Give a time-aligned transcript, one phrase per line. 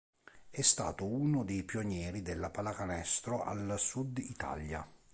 [0.49, 4.83] È stato uno dei pionieri della pallacanestro al Sud Italia.